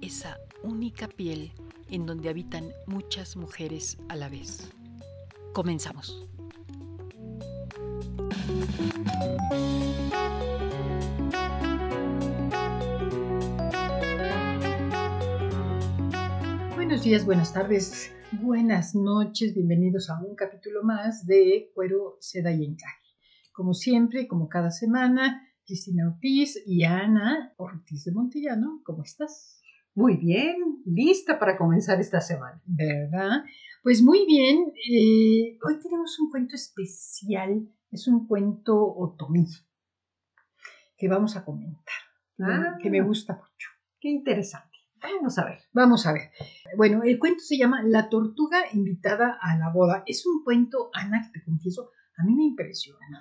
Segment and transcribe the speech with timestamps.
[0.00, 1.52] esa única piel
[1.90, 4.70] en donde habitan muchas mujeres a la vez.
[5.52, 6.26] Comenzamos.
[16.74, 22.64] Buenos días, buenas tardes, buenas noches, bienvenidos a un capítulo más de Cuero, Seda y
[22.64, 22.96] Encaje.
[23.52, 29.57] Como siempre, como cada semana, Cristina Ortiz y Ana Ortiz de Montillano, ¿cómo estás?
[29.98, 32.62] Muy bien, lista para comenzar esta semana.
[32.66, 33.42] ¿Verdad?
[33.82, 39.44] Pues muy bien, eh, hoy tenemos un cuento especial, es un cuento otomí
[40.96, 41.82] que vamos a comentar,
[42.38, 42.76] Ah.
[42.80, 43.68] que me gusta mucho.
[43.98, 44.78] Qué interesante.
[45.02, 45.58] Vamos a ver.
[45.72, 46.30] Vamos a ver.
[46.76, 50.04] Bueno, el cuento se llama La tortuga invitada a la boda.
[50.06, 53.18] Es un cuento, Ana, que te confieso, a mí me impresionó.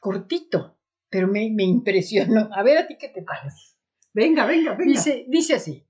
[0.00, 0.78] Cortito,
[1.10, 2.48] pero me, me impresionó.
[2.52, 3.77] A ver, ¿a ti qué te parece?
[4.18, 4.90] Venga, venga, venga.
[4.90, 5.84] Dice, dice así,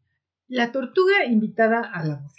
[0.48, 2.34] La tortuga invitada a la boda.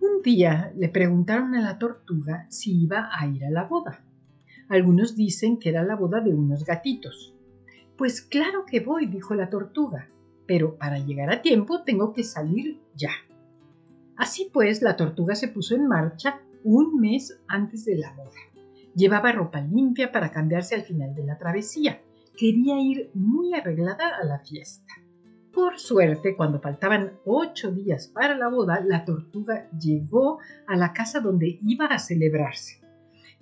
[0.00, 4.04] Un día le preguntaron a la tortuga si iba a ir a la boda.
[4.68, 7.34] Algunos dicen que era la boda de unos gatitos.
[7.96, 10.08] Pues claro que voy, dijo la tortuga,
[10.48, 13.10] pero para llegar a tiempo tengo que salir ya.
[14.16, 18.40] Así pues, la tortuga se puso en marcha un mes antes de la boda.
[18.96, 22.00] Llevaba ropa limpia para cambiarse al final de la travesía.
[22.36, 24.94] Quería ir muy arreglada a la fiesta.
[25.52, 31.20] Por suerte, cuando faltaban ocho días para la boda, la tortuga llegó a la casa
[31.20, 32.80] donde iba a celebrarse.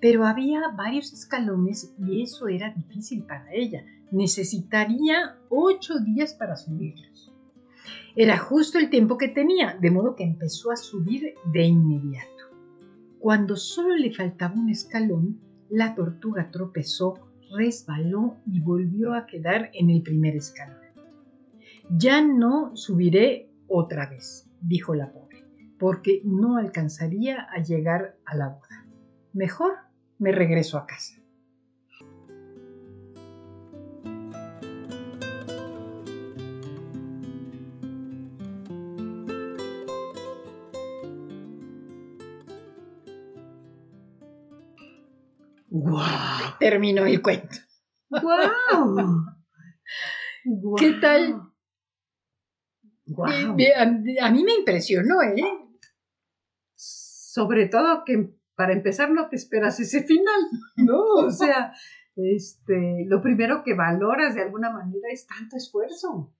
[0.00, 3.84] Pero había varios escalones y eso era difícil para ella.
[4.10, 7.32] Necesitaría ocho días para subirlos.
[8.14, 12.44] Era justo el tiempo que tenía, de modo que empezó a subir de inmediato.
[13.18, 17.14] Cuando solo le faltaba un escalón, la tortuga tropezó,
[17.56, 20.78] resbaló y volvió a quedar en el primer escalón.
[21.90, 25.44] Ya no subiré otra vez, dijo la pobre,
[25.78, 28.86] porque no alcanzaría a llegar a la boda.
[29.32, 29.74] Mejor
[30.18, 31.14] me regreso a casa.
[45.68, 46.58] ¡Guau!
[46.58, 47.58] Terminó el cuento.
[48.08, 49.24] ¡Guau!
[50.78, 51.42] ¿Qué tal?
[53.58, 55.42] Eh, A, a mí me impresionó, ¿eh?
[56.74, 60.40] Sobre todo que para empezar no te esperas ese final,
[60.76, 61.02] ¿no?
[61.26, 61.72] O sea,
[62.16, 66.32] este, lo primero que valoras de alguna manera es tanto esfuerzo,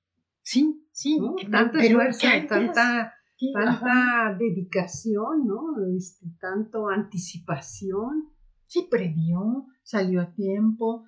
[0.43, 1.19] Sí, sí.
[1.21, 1.35] ¿no?
[1.37, 3.15] pero- Tanto esfuerzo, tanta,
[3.53, 5.75] tanta dedicación, ¿no?
[5.97, 8.31] Este, tanto anticipación.
[8.67, 11.05] Sí, previó, salió a tiempo.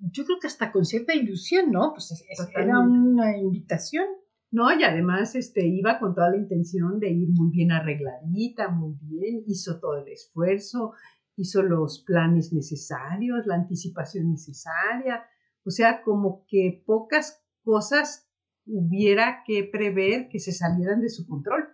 [0.00, 1.92] Yo creo que hasta con cierta ilusión, ¿no?
[1.92, 4.06] Pues es- es- era una invitación.
[4.52, 8.94] No, y además este, iba con toda la intención de ir muy bien arregladita, muy
[9.00, 10.92] bien, hizo todo el esfuerzo,
[11.36, 15.24] hizo los planes necesarios, la anticipación necesaria,
[15.64, 18.28] o sea, como que pocas cosas
[18.66, 21.64] hubiera que prever que se salieran de su control.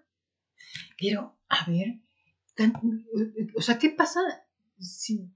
[1.01, 2.01] Pero, a ver,
[2.55, 2.73] tan-
[3.57, 4.21] o sea, ¿qué pasa
[4.79, 5.31] si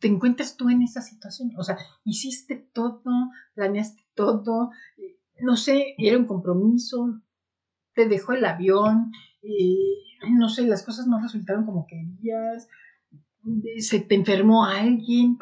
[0.00, 1.50] te encuentras tú en esa situación?
[1.58, 3.02] O sea, hiciste todo,
[3.54, 4.70] planeaste todo,
[5.40, 7.20] no sé, era un compromiso,
[7.94, 9.12] te dejó el avión,
[9.42, 12.68] eh, no sé, las cosas no resultaron como querías,
[13.44, 15.38] eh, se te enfermó alguien.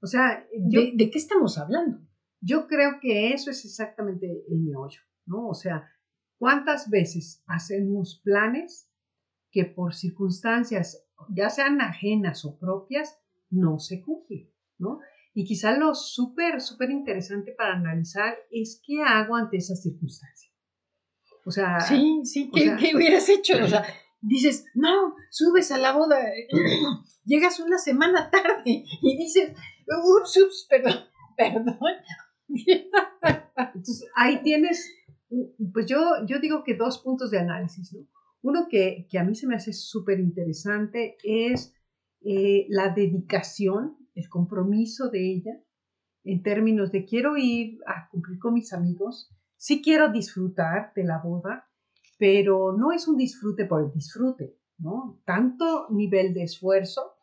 [0.00, 2.00] O sea, yo, ¿De, de qué estamos hablando?
[2.42, 5.48] yo creo que eso es exactamente el meollo, ¿no?
[5.48, 5.88] O sea,
[6.38, 8.90] ¿cuántas veces hacemos planes
[9.52, 13.16] que por circunstancias ya sean ajenas o propias,
[13.48, 14.98] no se cumple, ¿no?
[15.34, 20.50] Y quizá lo súper, súper interesante para analizar es qué hago ante esa circunstancia.
[21.44, 23.54] O sea, sí, sí, ¿qué, hubieras hecho?
[23.62, 23.84] O sea,
[24.20, 26.18] dices, no, subes a la boda,
[27.24, 29.52] llegas una semana tarde y dices,
[29.86, 31.04] ups, ups, perdón,
[31.36, 31.76] perdón.
[32.48, 34.92] Entonces, ahí tienes,
[35.72, 38.06] pues yo, yo digo que dos puntos de análisis, ¿no?
[38.42, 41.74] Uno que, que a mí se me hace súper interesante es
[42.24, 45.52] eh, la dedicación, el compromiso de ella
[46.24, 51.18] en términos de quiero ir a cumplir con mis amigos, sí quiero disfrutar de la
[51.18, 51.68] boda,
[52.18, 55.20] pero no es un disfrute por el disfrute, ¿no?
[55.24, 57.14] Tanto nivel de esfuerzo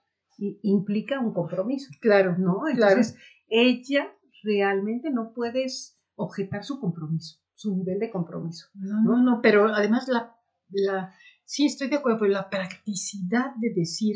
[0.63, 1.91] implica un compromiso.
[2.01, 2.67] Claro, ¿no?
[2.67, 4.13] Entonces, ella
[4.43, 8.67] realmente no puedes objetar su compromiso, su nivel de compromiso.
[8.73, 10.35] No, no, no pero además la,
[10.69, 11.13] la,
[11.45, 14.15] sí estoy de acuerdo, pero la practicidad de decir,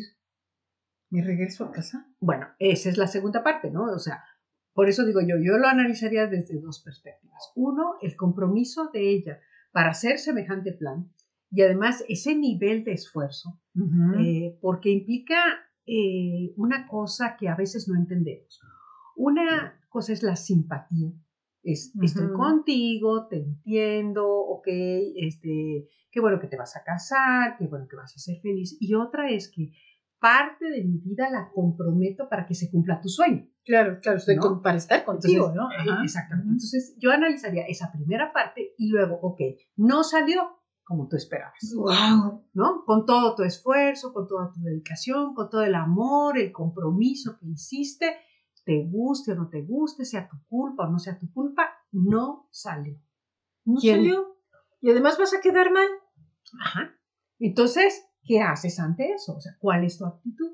[1.14, 2.08] ¿Me regreso a casa?
[2.20, 3.84] Bueno, esa es la segunda parte, ¿no?
[3.84, 4.24] O sea,
[4.74, 7.52] por eso digo yo, yo lo analizaría desde dos perspectivas.
[7.54, 9.40] Uno, el compromiso de ella
[9.72, 11.12] para hacer semejante plan
[11.52, 13.62] y además ese nivel de esfuerzo,
[14.20, 15.36] eh, porque implica
[15.86, 18.60] eh, una cosa que a veces no entendemos.
[19.16, 21.12] Una cosa es la simpatía.
[21.62, 27.68] Es, Estoy contigo, te entiendo, ok, este, qué bueno que te vas a casar, qué
[27.68, 28.76] bueno que vas a ser feliz.
[28.80, 29.72] Y otra es que
[30.24, 33.46] parte de mi vida la comprometo para que se cumpla tu sueño.
[33.66, 35.70] Claro, claro, estoy para estar contigo, ¿no?
[35.70, 36.50] Eh, exactamente.
[36.50, 39.42] Entonces, yo analizaría esa primera parte y luego, ok,
[39.76, 41.60] no salió como tú esperabas.
[41.76, 42.48] Wow.
[42.54, 42.86] ¿No?
[42.86, 47.48] Con todo tu esfuerzo, con toda tu dedicación, con todo el amor, el compromiso que
[47.48, 48.16] hiciste,
[48.64, 52.48] te guste o no te guste, sea tu culpa o no sea tu culpa, no
[52.50, 52.98] salió.
[53.66, 54.38] No salió.
[54.80, 55.88] Y además vas a quedar mal.
[56.62, 56.96] Ajá.
[57.40, 59.36] Entonces, ¿Qué haces ante eso?
[59.36, 60.52] O sea, ¿cuál es tu actitud?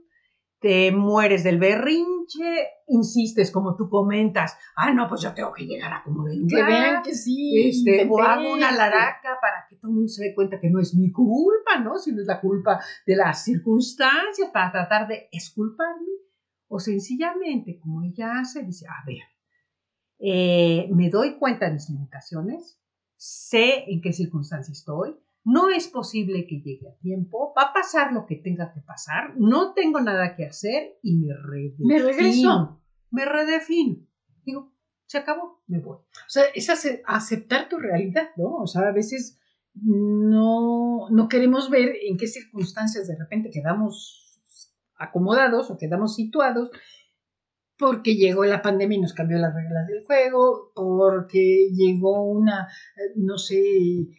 [0.59, 5.93] Te mueres del berrinche, insistes como tú comentas, ah, no, pues yo tengo que llegar
[5.93, 6.67] a como de lugar.
[6.67, 7.69] Que vean que sí.
[7.69, 10.81] Este, o hago una laraca para que todo el mundo se dé cuenta que no
[10.81, 11.97] es mi culpa, ¿no?
[11.97, 16.07] Sino es la culpa de las circunstancias para tratar de esculparme.
[16.67, 19.23] O sencillamente, como ella hace, dice, a ver,
[20.19, 22.79] eh, me doy cuenta de mis limitaciones,
[23.15, 28.13] sé en qué circunstancia estoy, no es posible que llegue a tiempo, va a pasar
[28.13, 31.87] lo que tenga que pasar, no tengo nada que hacer y me redefino.
[31.87, 32.81] Me regreso.
[33.11, 33.97] Me redefino.
[34.45, 34.73] Digo,
[35.05, 35.97] se acabó, me voy.
[35.97, 36.69] O sea, es
[37.05, 38.57] aceptar tu realidad, ¿no?
[38.57, 39.39] O sea, a veces
[39.73, 44.41] no, no queremos ver en qué circunstancias de repente quedamos
[44.95, 46.69] acomodados o quedamos situados
[47.79, 52.67] porque llegó la pandemia y nos cambió las reglas del juego, porque llegó una,
[52.97, 53.63] eh, no sé,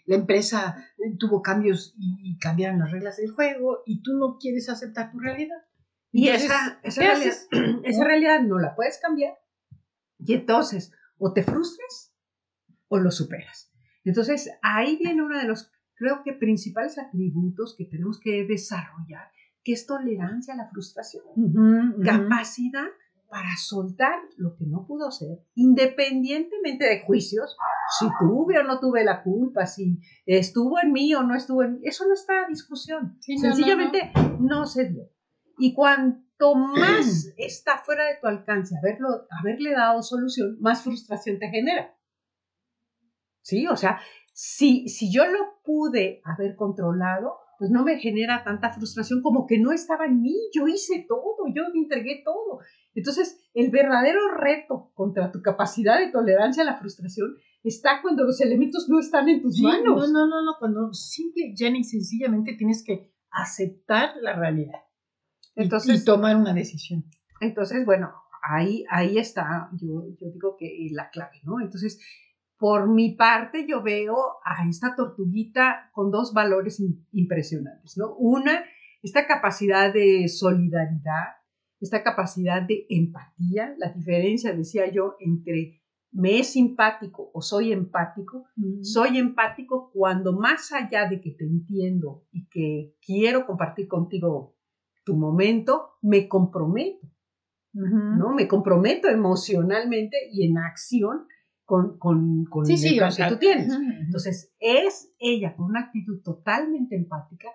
[0.06, 4.70] la empresa eh, tuvo cambios y, cambiaron las reglas del juego y tú no quieres
[4.70, 5.58] aceptar tu realidad.
[6.10, 7.34] Y esa, esa, realidad,
[7.84, 9.34] esa realidad no la puedes cambiar.
[10.18, 12.14] Y entonces, o te frustras
[12.88, 13.70] o lo superas.
[14.04, 19.30] Entonces, ahí viene uno de los, creo que, principales atributos que tenemos que desarrollar,
[19.62, 21.24] que es tolerancia a la frustración,
[22.02, 22.88] capacidad
[23.30, 27.56] para soltar lo que no pudo ser, independientemente de juicios,
[27.98, 31.74] si tuve o no tuve la culpa, si estuvo en mí o no estuvo en
[31.74, 33.16] mí, eso no está a discusión.
[33.20, 35.08] Sencillamente no, se dio.
[35.58, 41.48] Y cuanto más está fuera de tu alcance haberlo, haberle dado solución, más frustración te
[41.48, 41.96] genera.
[43.42, 43.66] ¿Sí?
[43.68, 44.00] O sea,
[44.32, 49.58] si, si yo lo pude haber controlado, pues no me genera tanta frustración como que
[49.58, 52.60] no estaba en mí, yo hice todo, yo me entregué todo.
[52.94, 58.40] Entonces, el verdadero reto contra tu capacidad de tolerancia a la frustración está cuando los
[58.40, 60.10] elementos no están en tus manos.
[60.10, 64.80] No, no, no, no, cuando simple, ya ni sencillamente tienes que aceptar la realidad
[65.54, 67.04] entonces, y tomar una decisión.
[67.42, 68.10] Entonces, bueno,
[68.42, 71.60] ahí, ahí está, yo, yo digo que la clave, ¿no?
[71.60, 72.00] Entonces,
[72.60, 78.14] por mi parte, yo veo a esta tortuguita con dos valores impresionantes, ¿no?
[78.14, 78.64] Una,
[79.02, 81.40] esta capacidad de solidaridad
[81.80, 85.80] esta capacidad de empatía, la diferencia, decía yo, entre
[86.12, 88.44] me es simpático o soy empático,
[88.82, 94.56] soy empático cuando más allá de que te entiendo y que quiero compartir contigo
[95.04, 97.08] tu momento, me comprometo,
[97.72, 98.34] ¿no?
[98.34, 101.26] Me comprometo emocionalmente y en acción
[101.70, 103.72] con, con, con el que tú tienes.
[103.72, 107.46] Entonces, es ella con una actitud totalmente empática,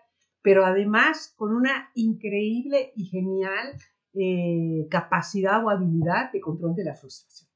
[0.41, 3.74] pero además con una increíble y genial
[4.13, 7.50] eh, capacidad o habilidad de control de la frustración.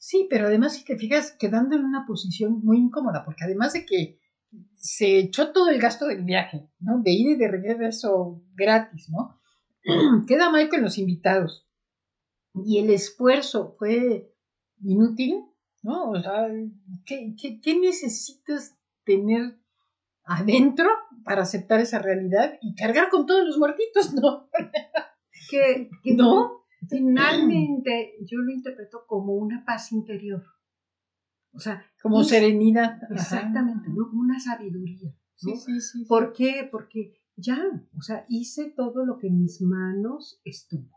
[0.00, 3.86] Sí, pero además si te fijas quedando en una posición muy incómoda, porque además de
[3.86, 4.18] que
[4.74, 7.00] se echó todo el gasto del viaje, ¿no?
[7.00, 9.40] De ir y de regreso gratis, ¿no?
[10.26, 11.68] Queda mal con los invitados.
[12.54, 14.34] Y el esfuerzo fue
[14.82, 15.44] inútil,
[15.82, 16.10] ¿no?
[16.10, 16.48] O sea,
[17.04, 19.58] ¿qué, qué necesitas tener
[20.24, 20.88] adentro
[21.24, 24.48] para aceptar esa realidad y cargar con todos los muertitos, ¿no?
[25.50, 26.62] que, no.
[26.88, 30.42] Finalmente yo lo interpreto como una paz interior.
[31.52, 32.98] O sea, como serenidad.
[33.10, 34.08] Exactamente, ¿no?
[34.08, 35.14] Como una sabiduría.
[35.36, 36.68] Sí, sí, sí, ¿Por qué?
[36.70, 37.58] Porque ya,
[37.96, 40.90] o sea, hice todo lo que en mis manos estuvo.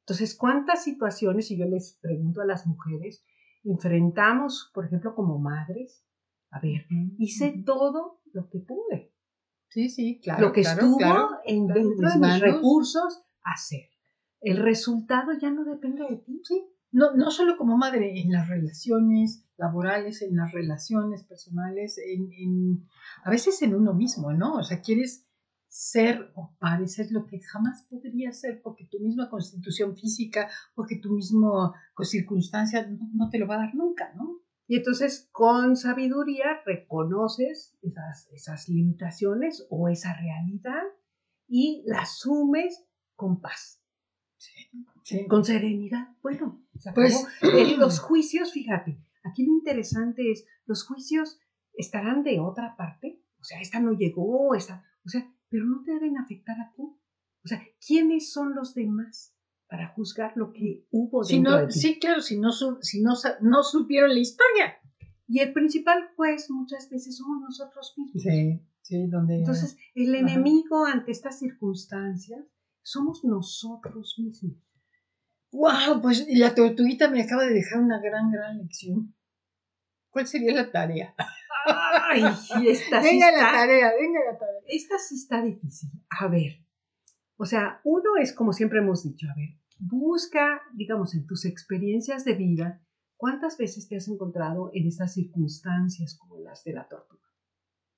[0.00, 3.24] Entonces, ¿cuántas situaciones, y yo les pregunto a las mujeres,
[3.64, 6.04] enfrentamos, por ejemplo, como madres?
[6.50, 6.86] A ver,
[7.18, 9.14] hice todo lo que pude.
[9.68, 10.48] Sí, sí, claro.
[10.48, 11.00] Lo que estuvo
[11.46, 13.88] en, dentro de mis recursos, hacer.
[14.40, 16.40] El resultado ya no depende de ti.
[16.44, 16.62] Sí.
[16.90, 22.86] No, no solo como madre, en las relaciones laborales, en las relaciones personales, en,
[23.24, 24.56] a veces en uno mismo, ¿no?
[24.56, 25.26] O sea, quieres
[25.72, 31.14] ser o parecer lo que jamás podría ser porque tu misma constitución física, porque tu
[31.14, 34.42] misma circunstancia no te lo va a dar nunca, ¿no?
[34.66, 40.82] Y entonces con sabiduría reconoces esas, esas limitaciones o esa realidad
[41.48, 42.84] y la asumes
[43.16, 43.82] con paz.
[45.26, 46.08] Con serenidad.
[46.22, 46.62] Bueno,
[46.94, 47.26] pues
[47.78, 51.40] los juicios, fíjate, aquí lo interesante es, los juicios
[51.72, 53.22] estarán de otra parte.
[53.40, 56.82] O sea, esta no llegó, esta, o sea, pero no te deben afectar a ti.
[56.82, 59.36] O sea, ¿quiénes son los demás?
[59.72, 61.80] para juzgar lo que hubo dentro de ti.
[61.80, 64.78] Sí, claro, si no, si no, no supieron la historia.
[65.26, 68.22] Y el principal juez muchas veces somos nosotros mismos.
[68.22, 69.38] Sí, sí, donde...
[69.38, 72.44] Entonces, el enemigo ante estas circunstancias
[72.82, 74.58] somos nosotros mismos.
[75.52, 76.02] ¡Wow!
[76.02, 79.14] Pues la tortuguita me acaba de dejar una gran, gran lección.
[80.10, 81.14] ¿Cuál sería la tarea?
[81.64, 82.22] Ay,
[82.68, 84.60] esta venga la tarea, venga la tarea.
[84.66, 85.90] Esta sí está difícil.
[86.10, 86.64] A ver,
[87.36, 92.24] o sea, uno es como siempre hemos dicho, a ver, busca, digamos, en tus experiencias
[92.24, 92.82] de vida,
[93.16, 97.28] cuántas veces te has encontrado en estas circunstancias como las de la tortuga,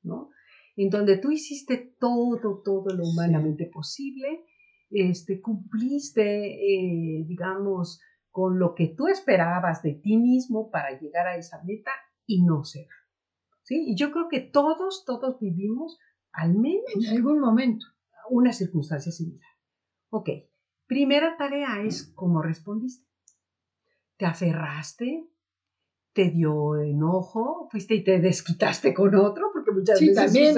[0.02, 0.30] ¿no?
[0.76, 4.44] En donde tú hiciste todo, todo lo humanamente posible,
[4.90, 11.36] este, cumpliste, eh, digamos, con lo que tú esperabas de ti mismo para llegar a
[11.36, 11.92] esa meta
[12.26, 13.03] y no se da.
[13.64, 13.84] ¿Sí?
[13.88, 15.98] Y yo creo que todos, todos vivimos
[16.32, 17.86] al menos en algún momento
[18.30, 19.50] una circunstancia similar.
[20.10, 20.28] Ok,
[20.86, 23.06] Primera tarea es cómo respondiste.
[24.16, 25.26] ¿Te aferraste?
[26.12, 27.68] ¿Te dio enojo?
[27.70, 29.50] ¿Fuiste y te desquitaste con otro?
[29.52, 30.54] Porque muchas veces también,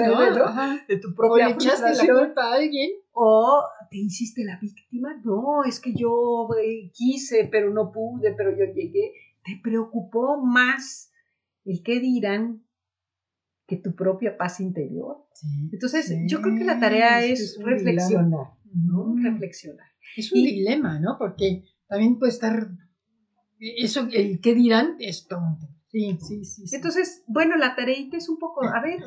[0.87, 2.91] De tu propia o echaste la culpa a alguien.
[3.13, 5.19] O te hiciste la víctima.
[5.23, 9.13] No, es que yo eh, quise, pero no pude, pero yo llegué.
[9.43, 11.11] Te preocupó más
[11.63, 12.66] el qué dirán
[13.67, 15.27] que tu propia paz interior.
[15.71, 19.15] Entonces, yo creo que la tarea es, reflexionar, ¿no?
[19.21, 19.87] Reflexionar.
[20.15, 21.17] Es un dilema, ¿no?
[21.19, 22.69] Porque también puede estar,
[23.59, 25.67] eso, el qué dirán es tonto.
[25.89, 29.01] Sí, sí, sí, Entonces, bueno, la tareita es un poco, a ver,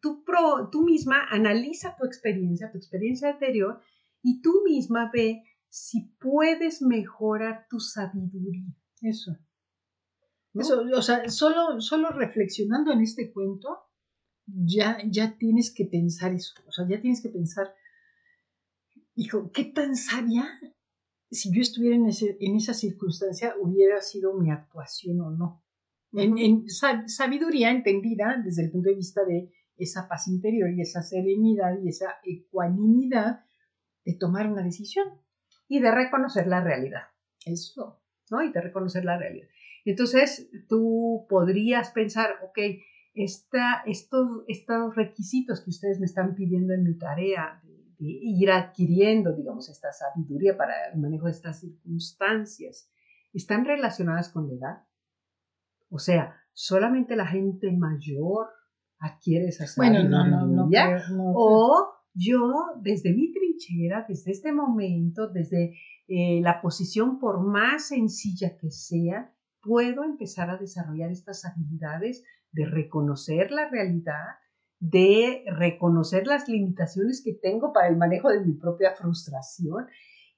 [0.00, 3.80] tú, pro, tú misma analiza tu experiencia, tu experiencia anterior,
[4.22, 8.64] y tú misma ve si puedes mejorar tu sabiduría.
[9.00, 9.36] Eso.
[10.54, 13.78] Eso, o sea, solo, solo reflexionando en este cuento,
[14.46, 16.54] ya, ya tienes que pensar eso.
[16.66, 17.74] O sea, ya tienes que pensar
[19.14, 20.48] hijo, ¿qué tan sabia
[21.30, 25.64] si yo estuviera en, en esa circunstancia hubiera sido mi actuación o no?
[26.14, 31.78] En, sabiduría entendida desde el punto de vista de esa paz interior y esa serenidad
[31.82, 33.44] y esa ecuanimidad
[34.04, 35.08] de tomar una decisión.
[35.68, 37.04] Y de reconocer la realidad.
[37.46, 38.02] Eso.
[38.30, 38.42] ¿No?
[38.42, 39.48] Y de reconocer la realidad.
[39.84, 42.58] Entonces, tú podrías pensar, ok,
[43.14, 47.60] esta, estos, estos requisitos que ustedes me están pidiendo en mi tarea
[48.04, 52.90] ir adquiriendo, digamos, esta sabiduría para el manejo de estas circunstancias,
[53.32, 54.82] están relacionadas con la edad.
[55.88, 58.48] O sea, solamente la gente mayor
[58.98, 60.08] adquiere esa sabiduría.
[60.08, 65.76] Bueno, no, no, o yo, desde mi trinchera, desde este momento, desde
[66.08, 72.66] eh, la posición, por más sencilla que sea, puedo empezar a desarrollar estas habilidades de
[72.66, 74.36] reconocer la realidad,
[74.78, 79.86] de reconocer las limitaciones que tengo para el manejo de mi propia frustración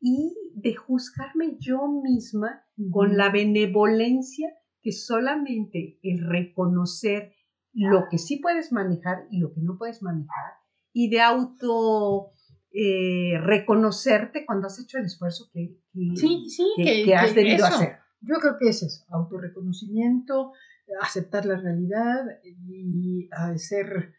[0.01, 4.53] y de juzgarme yo misma con la benevolencia
[4.83, 7.33] que solamente el reconocer
[7.73, 10.53] lo que sí puedes manejar y lo que no puedes manejar
[10.93, 12.33] y de auto
[12.71, 15.81] eh, reconocerte cuando has hecho el esfuerzo que,
[16.17, 18.04] sí, sí, que, has debido hacer.
[18.27, 20.53] Yo creo que es eso, autorreconocimiento,
[21.01, 24.15] aceptar la realidad y ser,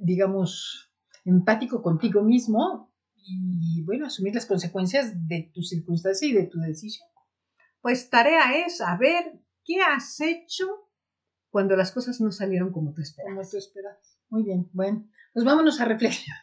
[0.00, 0.92] digamos,
[1.24, 7.08] empático contigo mismo y, bueno, asumir las consecuencias de tu circunstancia y de tu decisión.
[7.80, 10.66] Pues tarea es saber qué has hecho
[11.50, 13.36] cuando las cosas no salieron como tú esperabas.
[13.36, 14.18] Como tú esperabas.
[14.28, 16.42] Muy bien, bueno, pues vámonos a reflexionar.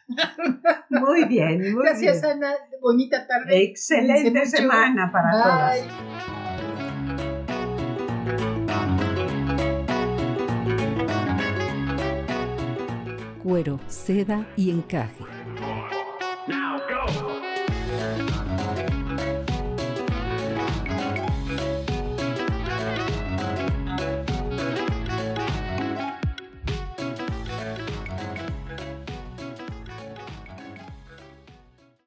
[0.90, 2.52] Muy bien, muy Gracias, Ana.
[2.80, 3.62] Bonita tarde.
[3.62, 6.41] Excelente semana para todos.
[13.42, 15.24] Cuero, seda y encaje